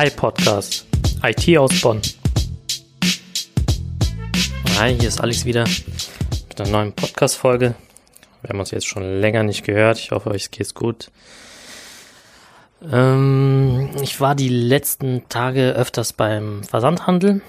[0.00, 0.86] Hi Podcast,
[1.22, 2.00] IT aus Bonn.
[4.78, 5.66] Hi, hier ist Alex wieder
[6.48, 7.74] mit einer neuen Podcast-Folge.
[8.40, 9.98] Wir haben uns jetzt schon länger nicht gehört.
[9.98, 11.10] Ich hoffe, euch geht's gut.
[12.90, 17.42] Ähm, ich war die letzten Tage öfters beim Versandhandel.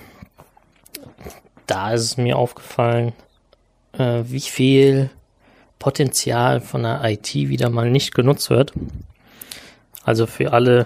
[1.68, 3.14] Da ist es mir aufgefallen,
[3.94, 5.10] äh, wie viel
[5.80, 8.74] Potenzial von der IT wieder mal nicht genutzt wird.
[10.04, 10.84] Also für alle,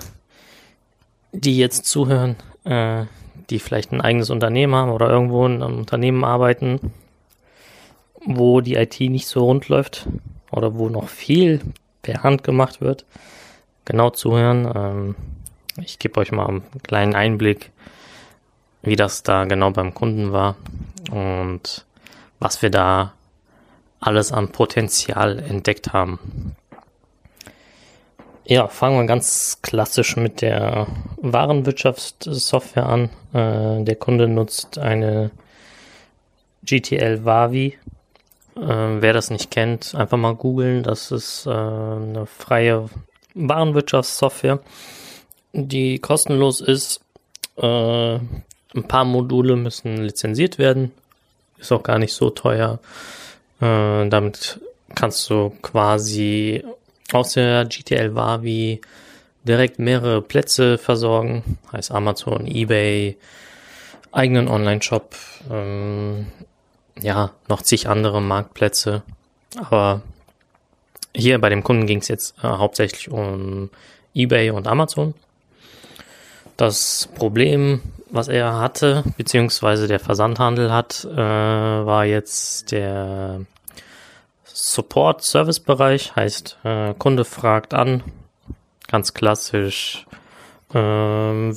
[1.36, 3.06] die jetzt zuhören, äh,
[3.50, 6.94] die vielleicht ein eigenes Unternehmen haben oder irgendwo in einem Unternehmen arbeiten,
[8.26, 10.08] wo die IT nicht so rund läuft
[10.52, 11.62] oder wo noch viel
[12.02, 13.06] per Hand gemacht wird,
[13.84, 14.72] genau zuhören.
[14.74, 15.16] Ähm,
[15.84, 17.72] ich gebe euch mal einen kleinen Einblick,
[18.82, 20.56] wie das da genau beim Kunden war
[21.12, 21.86] und
[22.40, 23.14] was wir da
[24.00, 26.45] alles an Potenzial entdeckt haben.
[28.48, 30.86] Ja, fangen wir ganz klassisch mit der
[31.18, 33.10] Warenwirtschaftssoftware an.
[33.34, 35.32] Äh, der Kunde nutzt eine
[36.64, 37.76] GTL Wavi.
[38.56, 40.84] Äh, wer das nicht kennt, einfach mal googeln.
[40.84, 42.88] Das ist äh, eine freie
[43.34, 44.60] Warenwirtschaftssoftware,
[45.54, 47.02] die kostenlos ist.
[47.58, 50.92] Äh, ein paar Module müssen lizenziert werden.
[51.58, 52.78] Ist auch gar nicht so teuer.
[53.60, 54.60] Äh, damit
[54.94, 56.64] kannst du quasi
[57.12, 58.82] aus der GTL Wavi
[59.44, 63.18] direkt mehrere Plätze versorgen, heißt Amazon, eBay,
[64.12, 65.16] eigenen Online-Shop,
[65.52, 66.28] ähm,
[67.00, 69.04] ja, noch zig andere Marktplätze.
[69.58, 70.02] Aber
[71.16, 73.70] hier bei dem Kunden ging es jetzt äh, hauptsächlich um
[74.14, 75.14] eBay und Amazon.
[76.58, 83.42] Das Problem, was er hatte, beziehungsweise der Versandhandel hat, äh, war jetzt der
[84.58, 88.04] Support-Service-Bereich heißt, äh, Kunde fragt an,
[88.88, 90.06] ganz klassisch,
[90.74, 91.56] ähm,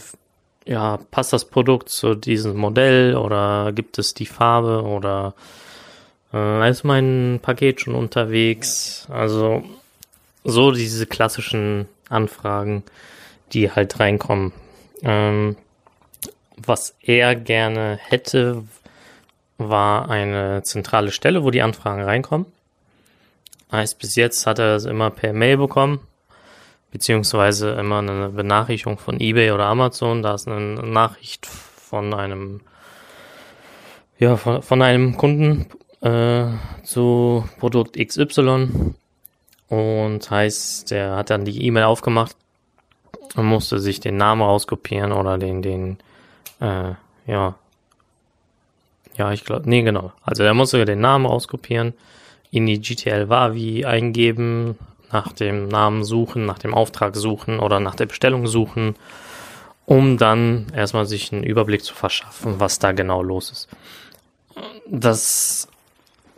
[0.66, 5.34] ja, passt das Produkt zu diesem Modell oder gibt es die Farbe oder
[6.34, 9.06] äh, ist mein Paket schon unterwegs?
[9.10, 9.62] Also
[10.42, 12.82] so diese klassischen Anfragen,
[13.52, 14.52] die halt reinkommen.
[15.02, 15.56] Ähm,
[16.56, 18.64] was er gerne hätte,
[19.56, 22.46] war eine zentrale Stelle, wo die Anfragen reinkommen.
[23.70, 26.00] Heißt, bis jetzt hat er es immer per Mail bekommen,
[26.90, 30.22] beziehungsweise immer eine Benachrichtigung von eBay oder Amazon.
[30.22, 32.60] Da ist eine Nachricht von einem,
[34.18, 35.66] ja, von, von einem Kunden
[36.00, 36.46] äh,
[36.82, 38.94] zu Produkt XY
[39.68, 42.36] und heißt, der hat dann die E-Mail aufgemacht
[43.36, 45.98] und musste sich den Namen rauskopieren oder den, den,
[46.60, 46.94] äh,
[47.26, 47.54] ja,
[49.16, 50.12] ja, ich glaube, nee, genau.
[50.22, 51.92] Also er musste den Namen rauskopieren
[52.50, 54.78] in die GTL Wavi eingeben,
[55.10, 58.96] nach dem Namen suchen, nach dem Auftrag suchen oder nach der Bestellung suchen,
[59.86, 63.68] um dann erstmal sich einen Überblick zu verschaffen, was da genau los ist.
[64.86, 65.68] Das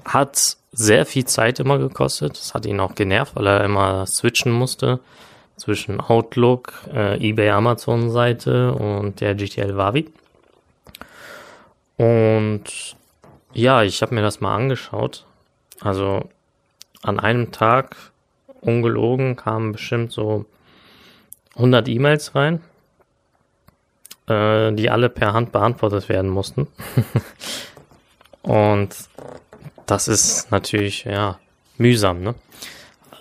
[0.05, 2.33] hat sehr viel Zeit immer gekostet.
[2.33, 5.01] Das hat ihn auch genervt, weil er immer switchen musste
[5.57, 10.09] zwischen Outlook, äh, eBay, Amazon Seite und der GTL Wavi.
[11.97, 12.97] Und
[13.53, 15.27] ja, ich habe mir das mal angeschaut
[15.81, 16.29] also
[17.03, 17.97] an einem Tag,
[18.61, 20.45] ungelogen, kamen bestimmt so
[21.57, 22.61] 100 E-Mails rein,
[24.27, 26.67] äh, die alle per Hand beantwortet werden mussten.
[28.43, 28.95] Und
[29.87, 31.39] das ist natürlich, ja,
[31.77, 32.35] mühsam, ne?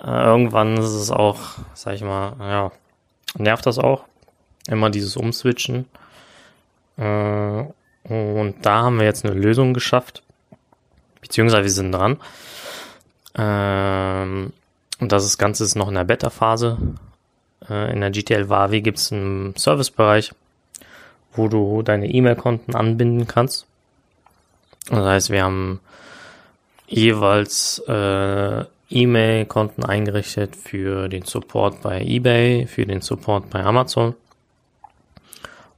[0.03, 1.39] Äh, irgendwann ist es auch,
[1.73, 2.71] sag ich mal, ja,
[3.37, 4.05] nervt das auch.
[4.67, 5.87] Immer dieses Umswitchen.
[6.97, 7.63] Äh,
[8.03, 10.23] und da haben wir jetzt eine Lösung geschafft.
[11.29, 12.17] Beziehungsweise wir sind dran.
[13.37, 14.51] Ähm,
[14.99, 16.77] und das Ganze ist noch in der Beta-Phase.
[17.69, 20.33] Äh, in der GTL Wavi gibt es einen Servicebereich,
[21.33, 23.67] wo du deine E-Mail-Konten anbinden kannst.
[24.89, 25.79] Das heißt, wir haben
[26.87, 34.15] jeweils äh, E-Mail-Konten eingerichtet für den Support bei eBay, für den Support bei Amazon.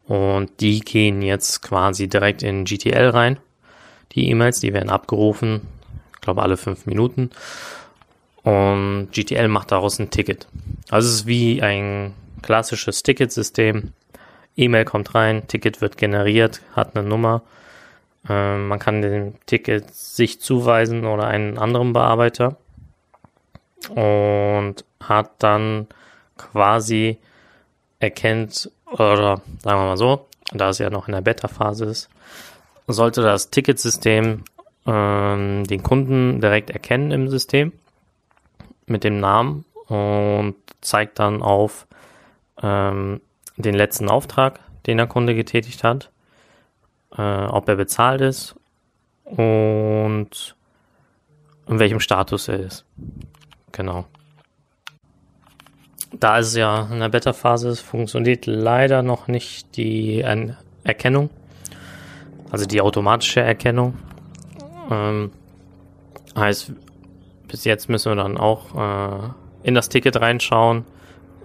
[0.08, 3.38] Und die gehen jetzt quasi direkt in GTL rein.
[4.14, 5.62] Die E-Mails, die werden abgerufen
[6.22, 7.32] ich glaube alle fünf Minuten.
[8.44, 10.48] Und GTL macht daraus ein Ticket.
[10.92, 12.14] Also es ist wie ein
[12.44, 13.94] klassisches Ticketsystem.
[14.56, 17.42] E-Mail kommt rein, Ticket wird generiert, hat eine Nummer.
[18.30, 22.58] Äh, man kann dem Ticket sich zuweisen oder einen anderen Bearbeiter
[23.90, 25.88] und hat dann
[26.38, 27.18] quasi
[28.00, 32.10] erkennt, oder sagen wir mal so, da es ja noch in der Beta-Phase ist,
[32.94, 34.44] sollte das Ticketsystem
[34.86, 37.72] ähm, den Kunden direkt erkennen im System
[38.86, 41.88] mit dem Namen und zeigt dann auf,
[42.62, 43.22] ähm,
[43.58, 46.10] den letzten Auftrag, den der Kunde getätigt hat,
[47.16, 48.56] äh, ob er bezahlt ist
[49.26, 50.56] und
[51.68, 52.86] in welchem Status er ist.
[53.72, 54.06] Genau.
[56.14, 60.20] Da es ja in der Beta-Phase ist, funktioniert leider noch nicht die
[60.84, 61.30] Erkennung,
[62.52, 63.98] also die automatische Erkennung.
[64.90, 65.32] Ähm,
[66.36, 66.74] heißt,
[67.48, 69.30] bis jetzt müssen wir dann auch äh,
[69.64, 70.86] in das Ticket reinschauen,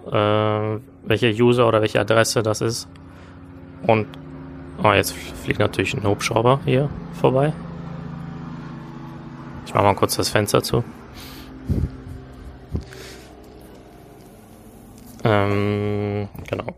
[0.07, 2.87] äh, welcher User oder welche Adresse das ist.
[3.85, 4.07] Und
[4.83, 7.53] oh, jetzt fliegt natürlich ein Hubschrauber hier vorbei.
[9.65, 10.83] Ich mache mal kurz das Fenster zu.
[15.23, 16.73] Ähm, genau.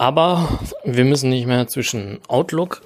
[0.00, 0.48] Aber
[0.82, 2.80] wir müssen nicht mehr zwischen Outlook,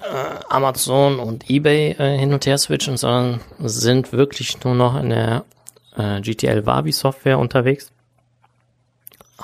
[0.00, 5.10] äh, Amazon und eBay äh, hin und her switchen, sondern sind wirklich nur noch in
[5.10, 5.44] der
[5.94, 7.92] äh, GTL Wabi Software unterwegs.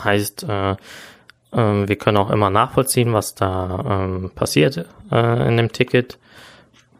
[0.02, 0.76] Heißt, äh, äh,
[1.52, 6.18] wir können auch immer nachvollziehen, was da ähm, passiert äh, in dem Ticket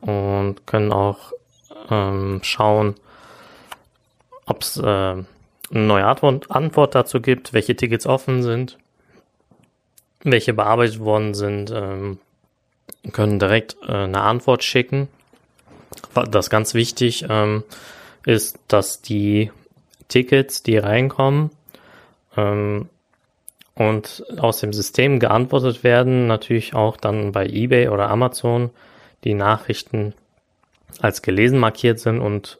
[0.02, 1.32] und können auch
[1.88, 2.94] ähm, schauen,
[4.44, 5.24] ob es äh, eine
[5.70, 8.76] neue Antwort dazu gibt, welche Tickets offen sind,
[10.24, 12.18] welche bearbeitet worden sind, ähm,
[13.12, 15.08] können direkt äh, eine Antwort schicken.
[16.30, 17.62] Das ganz wichtig ähm,
[18.24, 19.50] ist, dass die
[20.08, 21.50] Tickets, die reinkommen
[22.36, 22.88] ähm,
[23.74, 28.70] und aus dem System geantwortet werden, natürlich auch dann bei eBay oder Amazon
[29.24, 30.14] die Nachrichten
[31.00, 32.58] als gelesen markiert sind und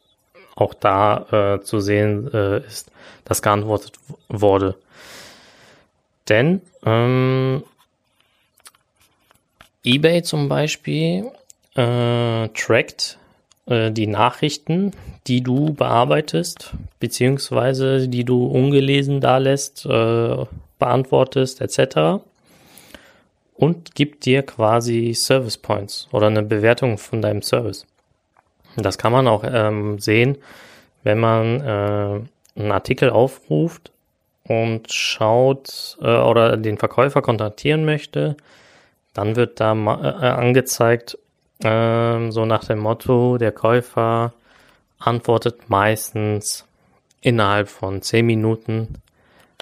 [0.57, 2.91] auch da äh, zu sehen äh, ist,
[3.25, 3.95] dass geantwortet
[4.29, 4.77] wurde.
[6.29, 7.63] Denn ähm,
[9.85, 11.31] eBay zum Beispiel
[11.75, 13.19] äh, trackt
[13.67, 14.93] äh, die Nachrichten,
[15.27, 20.47] die du bearbeitest, beziehungsweise die du ungelesen da lässt, äh,
[20.79, 22.25] beantwortest, etc.
[23.55, 27.87] Und gibt dir quasi Service Points oder eine Bewertung von deinem Service.
[28.77, 30.39] Das kann man auch ähm, sehen,
[31.05, 33.93] wenn man äh, einen Artikel aufruft
[34.49, 38.37] und schaut äh, oder den Verkäufer kontaktieren möchte,
[39.13, 41.19] dann wird da äh, angezeigt,
[41.63, 44.33] äh, so nach dem Motto, der Käufer
[44.99, 46.67] antwortet meistens
[47.21, 48.95] innerhalb von 10 Minuten,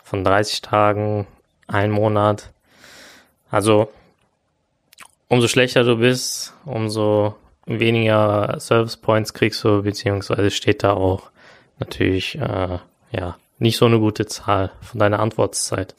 [0.02, 1.26] von 30 Tagen,
[1.68, 2.50] ein Monat.
[3.50, 3.88] Also
[5.28, 7.36] umso schlechter du bist, umso
[7.66, 11.30] weniger Service Points kriegst du, beziehungsweise steht da auch
[11.78, 12.78] natürlich, äh,
[13.12, 15.94] ja, nicht so eine gute Zahl von deiner Antwortzeit.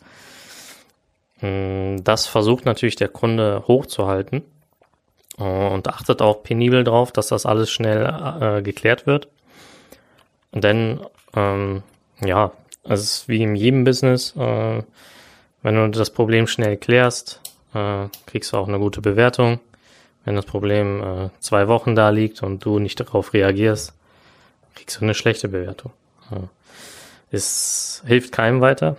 [1.40, 4.44] Hm, das versucht natürlich der Kunde hochzuhalten
[5.38, 8.06] und achtet auch penibel drauf, dass das alles schnell
[8.40, 9.30] äh, geklärt wird.
[10.52, 11.00] Denn,
[11.36, 11.82] ähm,
[12.24, 12.52] ja,
[12.84, 14.84] es ist wie in jedem Business, äh,
[15.64, 17.42] wenn du das Problem schnell klärst,
[17.74, 19.60] äh, kriegst du auch eine gute Bewertung.
[20.26, 23.94] Wenn das Problem äh, zwei Wochen da liegt und du nicht darauf reagierst,
[24.76, 25.92] kriegst du eine schlechte Bewertung.
[26.30, 26.50] Ja.
[27.34, 28.96] Es hilft keinem weiter.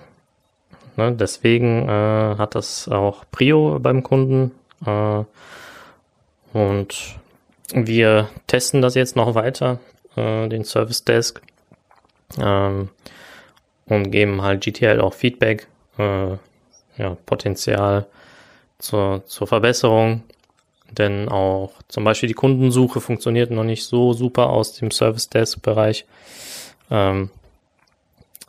[0.97, 1.13] Ne?
[1.13, 4.53] Deswegen äh, hat das auch Prio beim Kunden.
[4.85, 5.25] Äh,
[6.53, 7.17] und
[7.73, 9.79] wir testen das jetzt noch weiter,
[10.17, 11.41] äh, den Service Desk.
[12.39, 12.91] Ähm,
[13.87, 15.67] und geben halt GTL auch Feedback,
[15.99, 16.37] äh,
[16.97, 18.07] ja, Potenzial
[18.79, 20.23] zur, zur Verbesserung
[20.99, 25.61] denn auch zum Beispiel die Kundensuche funktioniert noch nicht so super aus dem Service Desk
[25.63, 26.07] Bereich.
[26.91, 27.31] Ähm,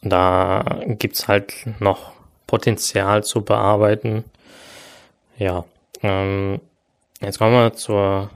[0.05, 2.11] da gibt's halt noch
[2.47, 4.23] Potenzial zu bearbeiten.
[5.37, 5.65] Ja,
[6.03, 6.61] ähm,
[7.21, 8.29] jetzt kommen wir zur,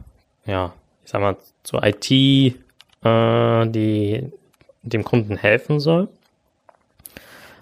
[0.45, 0.73] ja,
[1.05, 4.31] ich sag mal, zur IT, äh, die
[4.81, 6.07] dem Kunden helfen soll.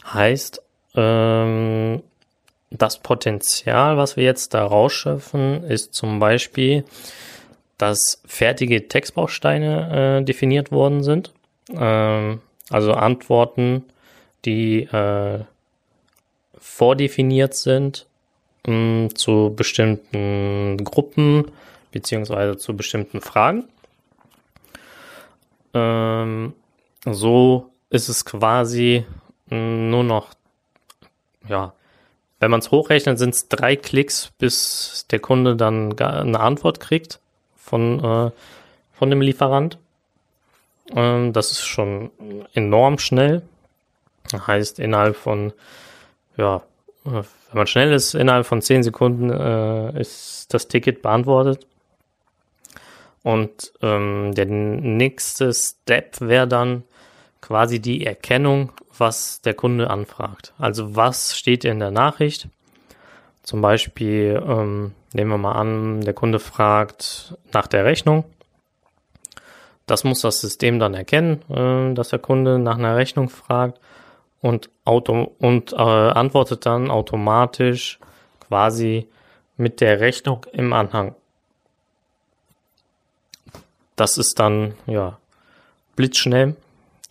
[0.06, 0.62] Heißt,
[0.96, 2.02] ähm,
[2.70, 6.86] das Potenzial, was wir jetzt da rausschöpfen, ist zum Beispiel,
[7.78, 11.34] dass fertige Textbausteine äh, definiert worden sind.
[11.74, 13.86] Ähm, also Antworten,
[14.48, 15.44] die äh,
[16.58, 18.08] vordefiniert sind
[18.66, 21.52] mh, mm, zu bestimmten Gruppen
[21.92, 23.66] beziehungsweise zu bestimmten Fragen.
[25.74, 26.54] Ähm,
[27.06, 29.06] so ist es quasi
[29.50, 30.34] nur noch
[31.48, 31.74] ja,
[32.40, 37.20] wenn man es hochrechnet, sind es drei Klicks, bis der Kunde dann eine Antwort kriegt
[37.56, 38.32] von, äh,
[38.94, 39.78] von dem Lieferant.
[40.96, 42.12] Ähm, das ist schon
[42.54, 43.42] enorm schnell.
[44.34, 45.54] Heißt, innerhalb von,
[46.36, 46.62] ja,
[47.04, 51.66] wenn man schnell ist, innerhalb von zehn Sekunden äh, ist das Ticket beantwortet.
[53.24, 56.84] Und ähm, der nächste Step wäre dann,
[57.42, 60.54] quasi die Erkennung, was der Kunde anfragt.
[60.58, 62.50] Also was steht in der Nachricht?
[63.44, 68.26] Zum Beispiel ähm, nehmen wir mal an, der Kunde fragt nach der Rechnung.
[69.86, 73.80] Das muss das System dann erkennen, äh, dass der Kunde nach einer Rechnung fragt
[74.42, 78.00] und, auto und äh, antwortet dann automatisch
[78.48, 79.08] quasi
[79.58, 81.16] mit der Rechnung im Anhang.
[83.96, 85.18] Das ist dann ja
[85.96, 86.56] blitzschnell.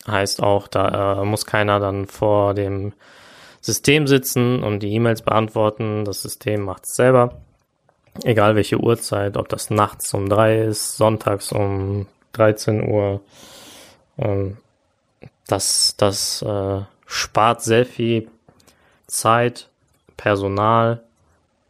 [0.06, 2.92] Heißt auch, da äh, muss keiner dann vor dem
[3.61, 6.04] System sitzen und die E-Mails beantworten.
[6.04, 7.40] Das System macht es selber.
[8.23, 13.21] Egal welche Uhrzeit, ob das nachts um drei ist, sonntags um 13 Uhr.
[14.16, 14.59] Ähm,
[15.49, 18.28] das das äh, spart sehr viel
[19.06, 19.68] Zeit,
[20.16, 21.02] Personal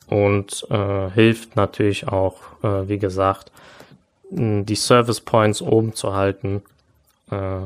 [0.06, 3.50] und äh, hilft natürlich auch, äh, wie gesagt,
[4.30, 6.62] die Service Points oben zu halten.
[7.30, 7.62] Äh,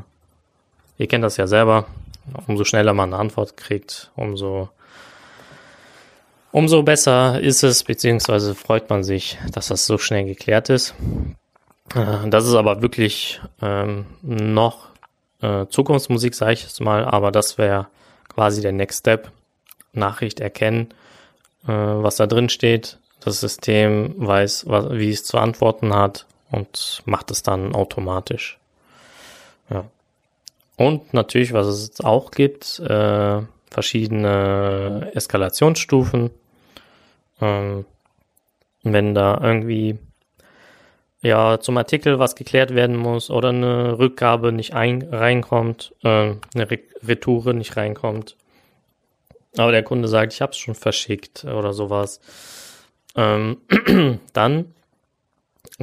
[0.99, 1.87] ihr kennt das ja selber.
[2.47, 4.69] Umso schneller man eine Antwort kriegt, umso
[6.53, 10.95] umso besser ist es, beziehungsweise freut man sich, dass das so schnell geklärt ist.
[11.95, 14.90] Äh, das ist aber wirklich ähm, noch
[15.41, 17.89] äh, Zukunftsmusik, sage ich jetzt mal, aber das wäre
[18.29, 19.33] quasi der Next Step.
[19.93, 20.95] Nachricht erkennen,
[21.65, 22.99] äh, was da drin steht.
[23.21, 28.59] Das System weiß, was, wie es zu antworten hat und macht es dann automatisch.
[29.69, 29.85] Ja.
[30.77, 36.31] Und natürlich, was es auch gibt, äh, verschiedene Eskalationsstufen.
[37.41, 37.85] Ähm,
[38.83, 39.99] wenn da irgendwie
[41.23, 46.71] ja zum Artikel was geklärt werden muss oder eine Rückgabe nicht ein, reinkommt, äh, eine
[46.71, 48.37] Re Retoure nicht reinkommt.
[49.57, 52.21] Aber der Kunde sagt, ich habe es schon verschickt oder sowas.
[53.17, 53.59] Ähm,
[54.33, 54.75] dann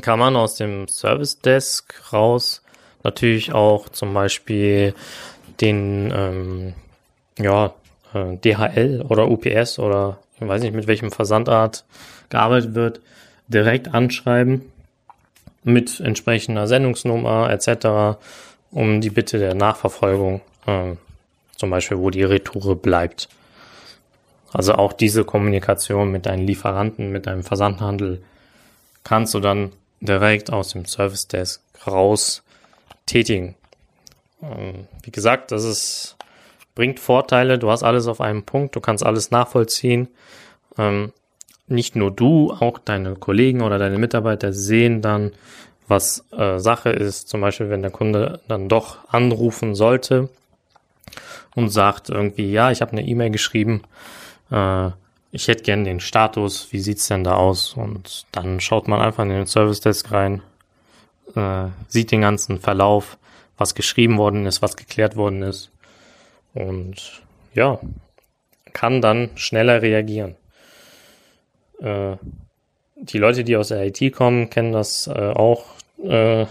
[0.01, 2.63] kann man aus dem Service Desk raus
[3.03, 4.93] natürlich auch zum Beispiel
[5.59, 6.73] den ähm,
[7.39, 7.73] ja,
[8.13, 11.83] äh, DHL oder UPS oder ich weiß nicht mit welchem Versandart
[12.29, 13.01] gearbeitet wird,
[13.47, 14.71] direkt anschreiben
[15.67, 18.17] mit entsprechender Sendungsnummer etc.,
[18.71, 20.95] um die Bitte der Nachverfolgung, äh,
[21.55, 23.29] zum Beispiel wo die Retoure bleibt.
[24.53, 28.23] Also auch diese Kommunikation mit deinen Lieferanten, mit deinem Versandhandel
[29.03, 32.43] kannst du dann direkt aus dem Service Desk raus
[33.05, 33.55] tätigen.
[34.41, 36.17] Ähm, wie gesagt, das ist,
[36.75, 37.59] bringt Vorteile.
[37.59, 38.75] Du hast alles auf einem Punkt.
[38.75, 40.07] Du kannst alles nachvollziehen.
[40.77, 41.11] Ähm,
[41.67, 45.31] nicht nur du, auch deine Kollegen oder deine Mitarbeiter sehen dann,
[45.87, 47.29] was äh, Sache ist.
[47.29, 50.29] Zum Beispiel, wenn der Kunde dann doch anrufen sollte
[51.55, 53.83] und sagt irgendwie, ja, ich habe eine E-Mail geschrieben,
[54.51, 54.89] äh,
[55.31, 57.73] ich hätte gern den Status, wie sieht's denn da aus?
[57.73, 60.41] Und dann schaut man einfach in den Service Desk rein,
[61.35, 63.17] äh, sieht den ganzen Verlauf,
[63.57, 65.71] was geschrieben worden ist, was geklärt worden ist
[66.57, 67.21] und
[67.53, 67.79] ja,
[68.73, 70.35] kann dann schneller reagieren.
[71.79, 72.17] Äh,
[72.95, 75.65] die Leute, die aus der IT kommen, kennen das äh, auch.
[76.03, 76.43] Äh,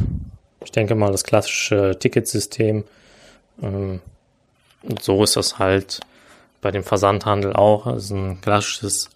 [0.62, 2.85] ich denke mal, das klassische Ticketsystem.
[3.62, 4.00] Ähm,
[5.00, 6.00] so ist das halt
[6.61, 7.87] bei dem Versandhandel auch.
[7.87, 9.11] Es ist ein klassisches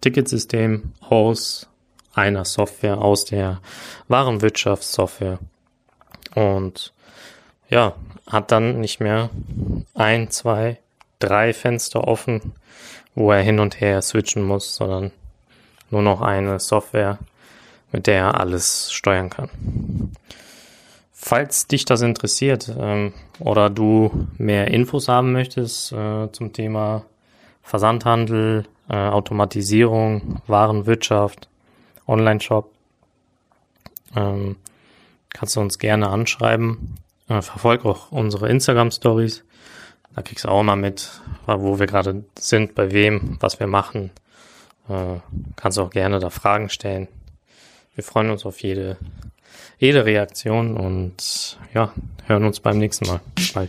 [0.00, 1.68] Ticketsystem aus
[2.14, 3.60] einer Software, aus der
[4.08, 5.38] Warenwirtschaftssoftware.
[6.34, 6.92] Und
[7.68, 7.94] ja,
[8.26, 9.30] hat dann nicht mehr
[9.94, 10.78] ein, zwei,
[11.18, 12.54] drei Fenster offen,
[13.14, 15.12] wo er hin und her switchen muss, sondern
[15.90, 17.18] nur noch eine Software,
[17.92, 19.50] mit der er alles steuern kann.
[21.12, 27.04] Falls dich das interessiert ähm, oder du mehr Infos haben möchtest äh, zum Thema
[27.62, 31.48] Versandhandel, äh, Automatisierung, Warenwirtschaft,
[32.06, 32.70] Online-Shop,
[34.14, 34.56] ähm,
[35.30, 36.96] kannst du uns gerne anschreiben.
[37.28, 39.44] Äh, verfolg auch unsere Instagram-Stories.
[40.14, 44.12] Da kriegst du auch mal mit, wo wir gerade sind, bei wem, was wir machen.
[44.88, 45.20] Äh,
[45.56, 47.08] kannst auch gerne da Fragen stellen.
[47.94, 48.98] Wir freuen uns auf jede,
[49.78, 51.92] jede Reaktion und ja,
[52.26, 53.20] hören uns beim nächsten Mal.
[53.54, 53.68] Bye.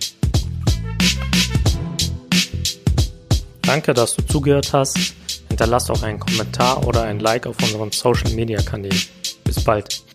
[3.62, 4.98] Danke, dass du zugehört hast.
[5.50, 9.02] Hinterlass auch einen Kommentar oder ein Like auf unseren Social Media Kanälen.
[9.44, 10.07] Bis bald.